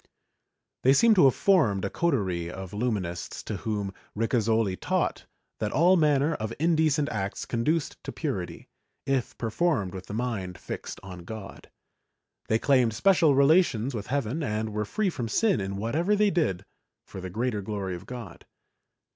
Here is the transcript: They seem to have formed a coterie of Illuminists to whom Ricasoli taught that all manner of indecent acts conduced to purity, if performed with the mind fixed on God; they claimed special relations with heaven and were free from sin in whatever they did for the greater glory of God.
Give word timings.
They 0.81 0.93
seem 0.93 1.13
to 1.13 1.25
have 1.25 1.35
formed 1.35 1.85
a 1.85 1.89
coterie 1.91 2.49
of 2.49 2.71
Illuminists 2.73 3.43
to 3.43 3.57
whom 3.57 3.93
Ricasoli 4.17 4.75
taught 4.75 5.27
that 5.59 5.71
all 5.71 5.95
manner 5.95 6.33
of 6.33 6.51
indecent 6.59 7.07
acts 7.09 7.45
conduced 7.45 8.03
to 8.05 8.11
purity, 8.11 8.67
if 9.05 9.37
performed 9.37 9.93
with 9.93 10.07
the 10.07 10.15
mind 10.15 10.57
fixed 10.57 10.99
on 11.03 11.19
God; 11.23 11.69
they 12.47 12.57
claimed 12.57 12.95
special 12.95 13.35
relations 13.35 13.93
with 13.93 14.07
heaven 14.07 14.41
and 14.41 14.73
were 14.73 14.85
free 14.85 15.11
from 15.11 15.29
sin 15.29 15.61
in 15.61 15.77
whatever 15.77 16.15
they 16.15 16.31
did 16.31 16.65
for 17.05 17.21
the 17.21 17.29
greater 17.29 17.61
glory 17.61 17.93
of 17.93 18.07
God. 18.07 18.47